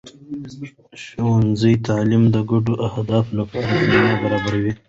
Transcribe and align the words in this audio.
د 0.41 0.45
ښوونځي 1.03 1.73
تعلیم 1.87 2.23
د 2.35 2.37
ګډو 2.51 2.73
اهدافو 2.87 3.31
لپاره 3.39 3.69
زمینه 3.81 4.13
برابروي. 4.23 4.71